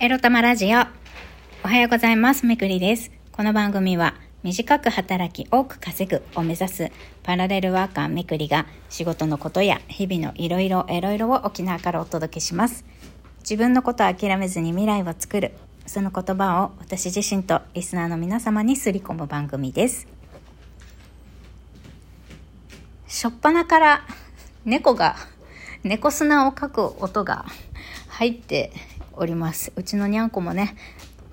[0.00, 0.78] エロ玉ラジオ。
[1.64, 2.46] おはようございます。
[2.46, 3.10] めくりです。
[3.32, 6.92] この番組は、短く働き多く稼ぐを目指す
[7.24, 12.84] パラレルワーカーめくりが仕事のことや日々のいろいろいろいろを沖縄からお届けします。
[13.40, 15.54] 自分のことを諦めずに未来を作る。
[15.84, 20.06] その言葉を私自身とリスナーの皆様にすり込む番組です。
[23.08, 24.02] しょっぱなから
[24.64, 25.16] 猫が
[25.82, 27.46] 猫砂をかく音が
[28.06, 28.72] 入って
[29.18, 29.72] おります。
[29.76, 30.74] うちのにゃんこもね、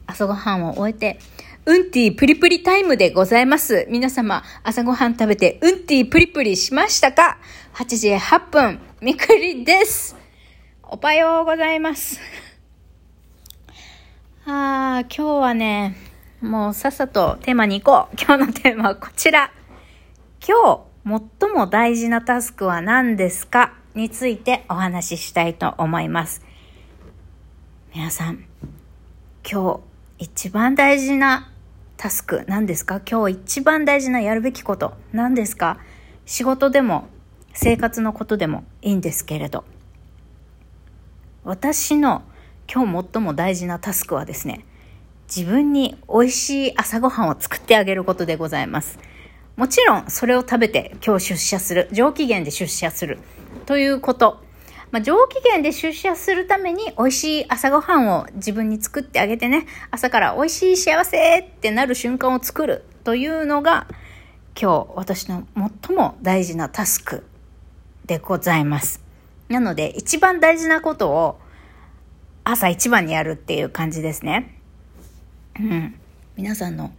[0.08, 1.20] 朝ごはんを終えて、
[1.66, 3.88] うんティープリプリタイムでございます。
[3.90, 7.38] 皆様、朝ごはん食べて、うんティープリプリしましたか
[7.74, 10.16] ?8 時8分、みくりです。
[10.84, 12.20] おはようございます。
[14.46, 15.96] あー、今日はね、
[16.42, 18.16] もうさっさとテーマに行こう。
[18.22, 19.52] 今日のテーマはこちら。
[20.48, 23.74] 今日、最も大事なタスクは何ですか？
[23.96, 26.44] についてお話ししたいと思います。
[27.96, 28.44] 皆さん、
[29.50, 29.80] 今
[30.20, 31.50] 日一番大事な
[31.96, 33.00] タスク何ですか？
[33.10, 35.80] 今日一番大事なやるべきこと何ですか？
[36.26, 37.08] 仕事でも
[37.54, 39.64] 生活のことでもいいんですけれど。
[41.46, 42.24] 私の
[42.70, 44.66] 今日最も大事なタスクはですね
[45.34, 49.00] 自分に美味しい朝ごはんを作ってあげることでございます。
[49.56, 53.20] もちろんそれを食べて今日出社する上機嫌で出社する
[53.66, 54.44] ということ
[54.92, 63.88] まあ、上機嫌で出社するために美味しい朝ごはんを自分に作ってあげてね、朝から美味しい幸せってなる瞬間を作るというのが
[64.60, 65.46] 今日私の
[65.86, 67.26] 最も大事なタスク
[68.06, 69.02] でございます。
[69.50, 71.40] なので一番大事なことを
[72.44, 74.60] 朝一番にやるっていう感じですね。
[75.60, 76.00] うん。
[76.38, 76.94] 皆さんの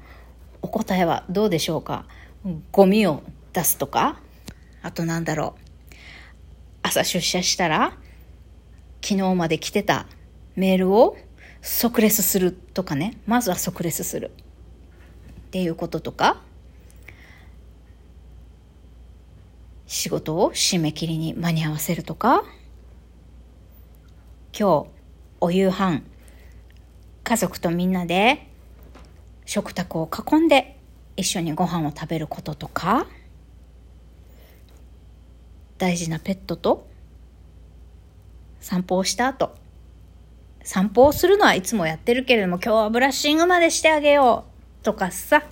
[0.61, 2.05] お答えはどうでしょうか？
[2.73, 4.21] ゴミを出すとか？
[4.83, 5.61] あとなんだろう？
[6.87, 7.99] 朝出社したら
[9.03, 10.07] 昨日まで来てた
[10.55, 11.17] メールを
[11.61, 13.19] 即レスするとかね。
[13.27, 14.31] まずは即レスする。
[15.49, 16.41] っていうこととか
[19.87, 22.45] 仕事を締め切りに間に合わせるとか。
[24.57, 24.87] 今日
[25.41, 26.03] お夕飯
[27.25, 28.47] 家族とみんなで
[29.45, 30.79] 食卓を囲んで
[31.17, 33.09] 一緒にご飯を食べることとか。
[35.79, 36.87] 大事なペットと
[38.61, 39.55] 散歩をした後
[40.63, 44.45] 散歩をするのはいつもやってるけれども今日はブラッシングまでしてあげよ
[44.81, 45.43] うとかさ。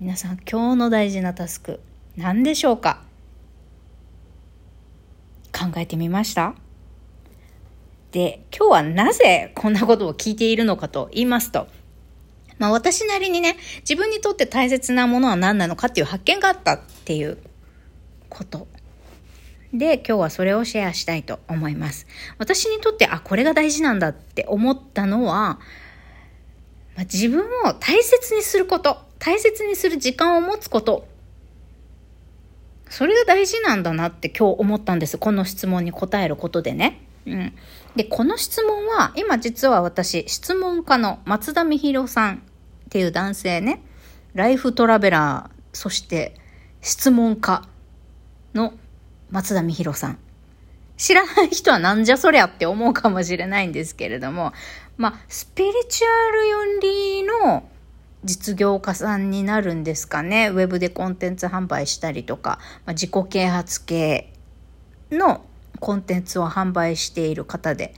[0.00, 1.80] 皆さん今日の大事なタスク
[2.16, 3.02] 何でしょうか？
[5.52, 6.54] 考えてみました？
[8.10, 11.68] で今日はなぜこんなことを聞いているのかと言いますと
[12.58, 17.38] まあ私なりにね自分にとって大切なものは何なのかっていう発見があったっていう
[18.28, 18.66] こと。
[19.74, 22.06] で、今日はそれをシェアしたいと思います。
[22.38, 25.58] 私にとって、あ、これが大事なんだって思ったのは、
[26.94, 31.08] まあ、自分を大切にすること、大切にする時間を持つこと、
[32.88, 35.18] それが大事なんだなって今日思ったんです。
[35.18, 37.00] この質問に答えることでね。
[37.26, 37.52] うん。
[37.96, 42.38] で、この質問は、今実は私、質問家の松田美弘さんっ
[42.90, 43.82] ていう男性ね、
[44.34, 46.36] ライフトラベラー、そして
[46.80, 47.66] 質問家
[48.54, 48.74] の
[49.30, 50.18] 松田美弘さん。
[50.96, 54.52] 知らない人はなんじゃそりゃって思うかもしれないんですけれども、
[54.96, 57.68] まあ、スピリチュアル寄りの
[58.24, 60.48] 実業家さんになるんですかね。
[60.48, 64.32] ウェブでコンテンツ販売したりとか、まあ、自己啓発系
[65.10, 65.44] の
[65.80, 67.92] コンテンツを販売している方で、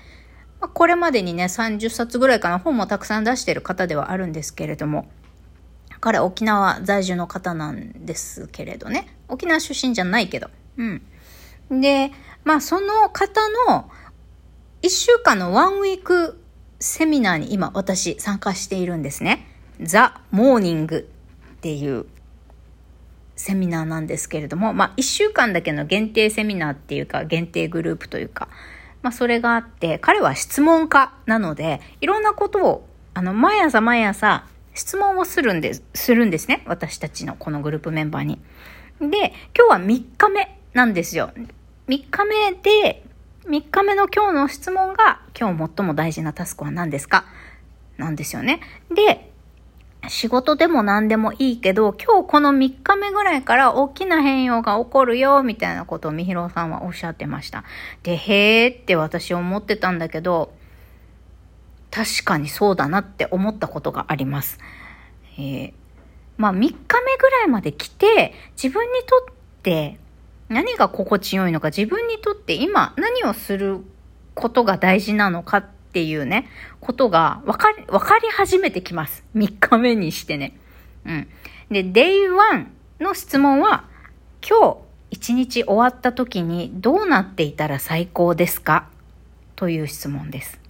[0.60, 5.06] まあ、これまでにね、30冊ぐらいかな、本もたくさん出している方ではあるんですけれども、
[6.00, 9.16] 彼沖縄在住の方なんですけれどね。
[9.28, 10.50] 沖縄出身じゃないけど。
[10.76, 11.03] うん。
[11.71, 12.12] で、
[12.44, 13.91] まあその方の
[14.82, 16.41] 1週間のワンウィーク
[16.78, 19.47] セミナーに今私参加しているんですね。
[19.82, 21.09] ザ・モーニング
[21.56, 22.06] っていう
[23.34, 28.49] セミナーなんですけれども、まあ1週間だけの限定セミナーっていうか限定グループというか、
[29.03, 36.62] まあそれがあって、彼は質問家なので、いろんなことをあの毎朝毎朝質問をするんです、するんですね。
[36.67, 38.38] 私たちのこのグループメンバーに。
[39.00, 41.32] で、今日は3日目なんですよ。
[41.88, 43.05] 3日目で、
[43.44, 47.25] 3日目の今日の質問が、今日最も大事なタスクは何ですか？
[47.97, 48.61] なんですよね。
[48.93, 49.31] で、
[50.09, 57.62] 仕事でも何でもいいけど、今日この3日目ぐらいから大きな変容が起こるよ、みたいなことをみひろさんはおっしゃってました。
[58.03, 60.53] で、へーって私思ってたんだけど、
[61.93, 64.59] 確かにそうだなって思ったことがあります。
[65.39, 65.73] えー、
[66.37, 66.75] まあ3日目
[67.17, 70.00] ぐらいまで来て、自分にとって
[70.48, 73.81] 何が心地よいのか、自分にとって今何をする
[74.34, 76.48] ことが大事なのかっていうね、
[76.81, 79.25] ことがわかり、わかり始めてきます。
[79.34, 80.56] 3日目にしてね。
[81.04, 81.28] うん。
[81.70, 82.66] で、Day1
[83.00, 83.84] の質問は、
[84.48, 84.76] 今日
[85.10, 88.88] 一日終わった時にどうなっていたら最高ですか？
[89.56, 90.60] という質問です。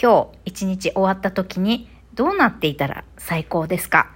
[0.00, 4.10] 今日一日終わった時にどうなっていたら最高ですか？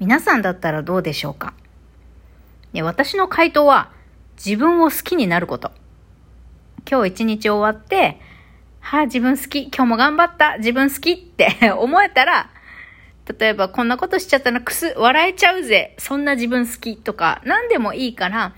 [0.00, 1.54] 皆さんだったらどうでしょうか？
[2.72, 3.90] で私の回答は
[4.36, 5.72] 自分を好きになること。
[6.90, 8.20] 今日一日終わって、
[8.80, 12.50] はあ、自分好き、今日も頑張った、自分好きって 思えたら、
[13.38, 18.54] 例えばこんなことしちゃったらくす、笑えちゃうぜ、そんな自分好きとか、何でもいいから、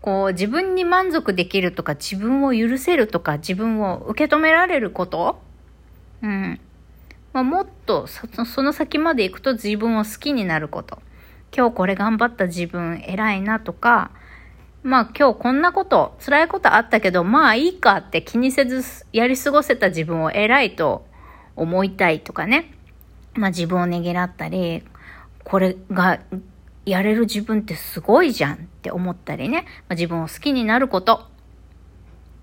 [0.00, 5.40] こう自分に満足できるとか、自分を許せるとか、自分を受け止められること
[6.22, 6.60] うん。
[7.32, 11.00] まあ、もっとその先まで行くと自分を好きになること。
[11.56, 14.10] 今日これ頑張った自分偉いなとか、
[14.82, 21.06] まあ今日こんなこと、辛いことあったけど、まあいいかって気にせずやり過ごせた自分を偉いと
[21.56, 22.72] 思いたいとかね。
[23.34, 24.84] まあ自分をねぎらったり、
[25.44, 26.20] これが
[26.84, 29.64] やれる自分ってすごいじゃんって思ったりね。
[29.88, 31.26] まあ、自分を好きになること。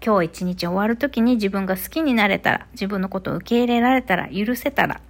[0.05, 5.01] 今日一日終わる時に自分が好きになれたら、自分のことを受け入れられたら、許せたら、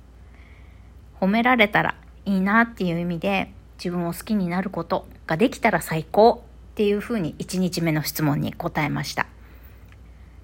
[1.20, 9.28] 褒められたらいいなっていう意味で、自分を好きになることができたら最高っていうふうに1日目の質問に答えました。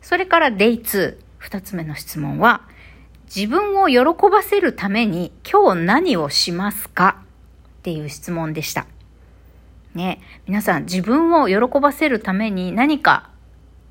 [0.01, 2.61] それから Day2、2つ目の質問は、
[3.33, 3.99] 自分を喜
[4.29, 7.21] ばせるために今日何をしますか
[7.79, 8.87] っていう質問でした。
[9.93, 13.29] ね、皆さん自分を喜ばせるために何か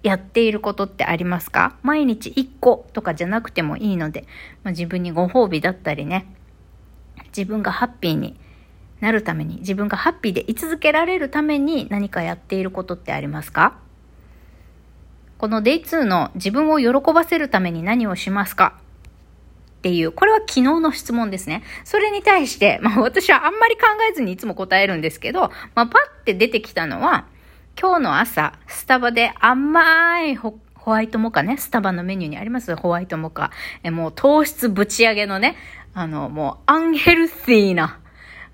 [0.02, 1.76] やっていることってありますか？
[1.82, 4.26] 毎日1個とかじゃなくてもいいので、
[4.62, 6.26] まあ、自分にご褒美だったりね、
[7.36, 8.38] 自分がハッピーに
[9.00, 13.78] なるために、自分がハッピーで居続けられるために何かやっていることってありますか？
[15.38, 18.78] この Day2 の自分を喜ばせるために何をしますか？
[19.78, 21.62] っていう、これは昨日の質問ですね。
[21.84, 27.26] それに対して、まあ私はあんまり考えずにいつも答えるんですけど、まあパッて出てきたのは、
[27.80, 32.76] 今日の朝、スタバで甘いホワイトモカね、スタバのメニューにあります？
[32.76, 33.52] ホワイトモカ。
[33.82, 35.56] えもう糖質ぶち上げのね、
[35.94, 37.99] あの、もうアンヘルシーな、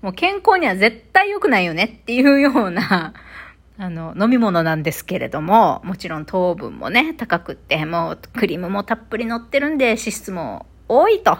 [0.01, 3.13] もう健康には絶対良くないよねっていうような、
[3.79, 11.37] あの、飲み物なんですけれども、もちろん糖分もね、高くって、もうクリームもたっぷり乗ってるんで、脂質も多いと。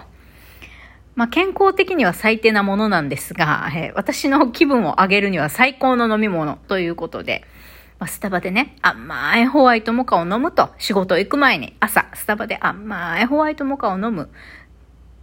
[1.15, 7.43] まあ、健康的には最低なものなんですが、えー、私の気分を上げるには最高の飲み物ということで、
[7.97, 14.29] まあ、スタバでね、甘いホワイトモカを飲むと、仕事行く前に朝、スタバで甘いホワイトモカを飲む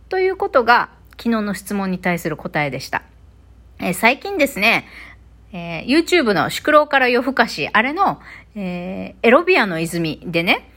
[0.08, 3.02] ということが、昨日の質問に対する答えでした。
[3.84, 4.86] えー、最近ですね、
[5.52, 8.18] えー、YouTube の宿老から夜更かし、あれの、
[8.56, 10.70] えー、エロビアの泉でね、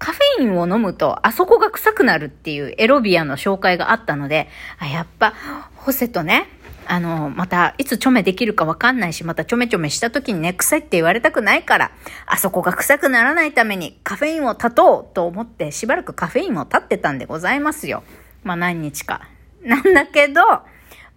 [0.00, 4.48] カフェインを飲むとあそこが臭くなるっていうエロビアの紹介があったので、
[4.80, 5.34] あ、やっぱ、
[5.76, 6.48] ホセとね、
[6.88, 11.92] あの、また、いつちょめできるかわかんないし、またちょめちょめした時にね、臭いって言われたくないから、
[12.26, 18.02] あそこが臭くならないためにカフェインを断とうと思って、しばらくカフェインを断ってたんでございますよ。
[18.42, 19.28] まあ何日か。
[19.62, 20.42] なんだけど、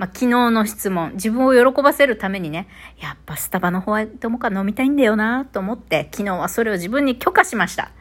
[0.02, 2.68] まあ、昨日の質問、自分を喜ばせるためにね、
[2.98, 7.92] やっぱスタバのホワイトモカ飲みたいんだよなと思って、昨日はそれを自分に許可しました。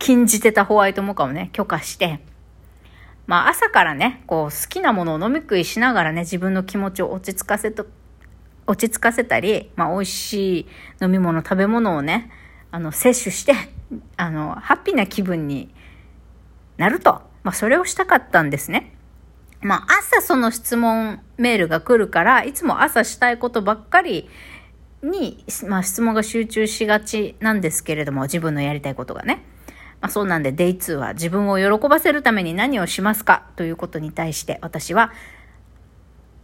[0.00, 2.18] 禁じてたホワイトモカをね、許可して、
[3.28, 7.86] まあ朝からね、こう好きなものを飲み食いしながらね、自分の気持ちを落ち着かせと、
[8.66, 10.66] 落ち着かせたり、まあ美味しい
[11.00, 12.28] 飲み物、食べ物をね、
[12.72, 13.54] あの、摂取して、
[14.16, 15.72] あの、ハッピーな気分に
[16.76, 17.22] なると。
[17.44, 18.95] まあそれをしたかったんですね。
[19.60, 24.28] まあ朝その質問メールが来るから、いつも朝したいことばっかり
[25.02, 29.44] に、まあ質問が集中しがちなんですけれども、自分のやりたいことがね。
[30.00, 35.10] まあ、そうなんで Day2 は自分を喜ばせるために何をしますかということに対して私は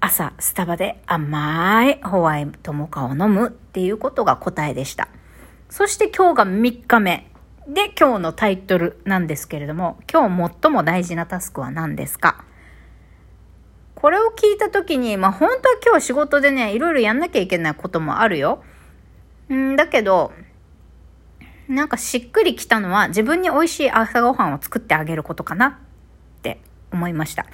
[0.01, 5.09] 朝スタバで甘いホワイトモカを飲むっていうことが答えでした。
[5.69, 7.31] そして今日が3日目
[7.69, 12.45] で今日のタイトルなんですけれども今日最も大事なタスクは何ですか？
[14.03, 18.65] これを聞いた時に、まあ本当は今日仕事でね、いろいろやんなきゃいけないこともあるよ。
[19.53, 20.33] んだけど、
[21.69, 27.47] なんかしっくりきたのは自分に美味しい朝ごはんを作ってあげることかなって思いました。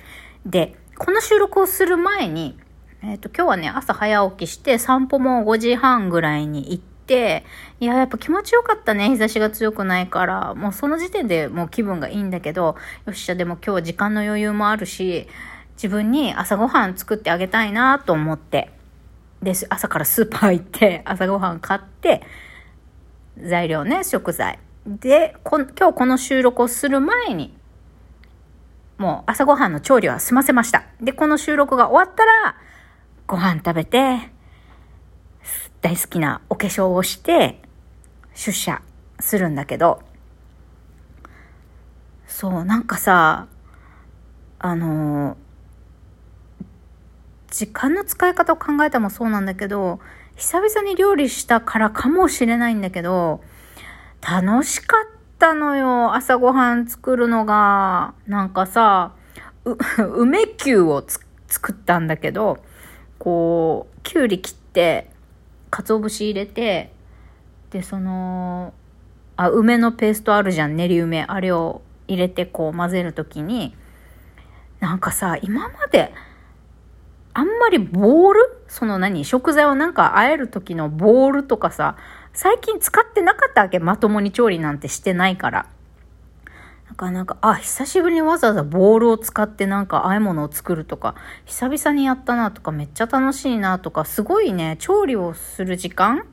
[0.47, 2.59] で、この収録をする前に、
[3.03, 7.45] えっ、ー、と、今日はね、朝早起きして散歩も5時半ぐらいに行って、
[7.79, 9.11] いや、やっぱ気持ちよかったね。
[9.11, 15.29] 日差しが強くないから、もうその時点でもう気分がいいんだけど、よっしゃ、でも今日は時間の余裕もあるし、
[15.79, 18.73] 自分に朝ごはん作ってあげたいなと思って、
[19.45, 22.27] で、朝からスーパー行って、 朝ごはん買って、
[23.41, 24.59] 材料ね、食材。
[24.89, 27.57] で、今日この収録をする前に、
[28.97, 30.83] もう朝ごはんの調理は済ませました。
[31.01, 32.57] で、この収録が終わったら、
[33.29, 34.33] ご飯食べて、
[35.81, 37.63] 大好きなお化粧をして、
[38.35, 38.83] 出社
[39.21, 40.03] するんだけど、
[42.27, 43.47] そう、なんかさ、
[44.59, 45.37] あの
[47.59, 49.99] 時間の使い方を考えたもそうなんだけど、
[50.37, 53.43] 久々に料理したからかもしれないんだけど、
[54.23, 58.15] 楽しかったのよ、朝ごはん作るのが。
[58.29, 59.13] なんかさ、
[59.99, 61.03] 梅球を
[61.49, 62.59] 作ったんだけど、
[63.19, 65.11] こう、きゅうり切って、
[65.71, 66.93] 鰹節入れて、
[67.71, 68.73] で、その、
[69.37, 71.25] あ、梅のペーストあるじゃん、練り梅。
[71.25, 73.75] あれを入れてこう混ぜるときに、
[74.79, 76.15] なんかさ、今まで、
[77.35, 78.65] あんまりボール？
[78.69, 79.25] その何？
[79.25, 81.97] 食材をなんか和える時のボールとかさ、
[82.33, 83.79] 最近使ってなかったわけ？
[83.79, 85.67] まともに調理なんてしてないから。
[86.87, 96.25] なんかなんか、あ、久しぶりにわざわざボールを使ってなんか和え物を作るとか、久々にやったなとか、めっちゃ楽しいなとか、すごいね、調理をする時間？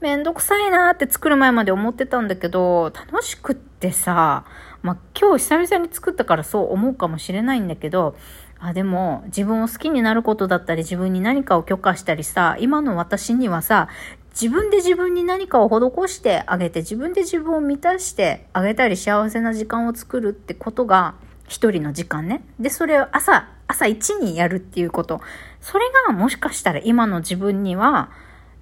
[0.00, 4.44] めんどくさいなって作る前まで思ってたんだけど、楽しくってさ、
[4.82, 8.14] まあ、今日久々に作ったからそう思うかもしれないんだけど、
[8.58, 13.88] あ、でも自分を好きになることだったり自分に何かを許可したりさ、今の私にはさ、
[14.30, 21.14] 自分で自分に何かを施してあげて、自分で自分を満たしてあげたり幸せな時間を作るってことが
[21.48, 22.44] 一人の時間ね。
[22.60, 25.20] で、それを朝、朝一にやるっていうこと。
[25.60, 28.10] それがもしかしたら今の自分には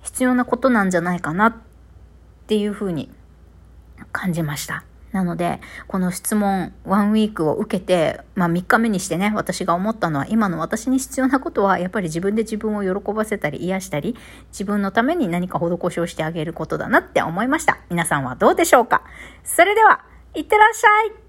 [0.02, 1.54] 必要なことなんじゃないかなっ
[2.46, 3.10] ていうふうに
[4.12, 4.84] 感じました。
[5.14, 14.16] なので、この質問、ワンウィークを受けて、まあ3日目にしてね、私が思ったのは、今の私に必要なことは、やっぱり自分で自分を喜ばせたり、癒したり、
[14.48, 17.78] 自分のために何か施しをしてあげることだなって思いました。
[17.90, 19.02] 皆さんはどうでしょうか？
[19.44, 20.04] それでは、
[20.34, 20.88] いってらっしゃ
[21.20, 21.23] い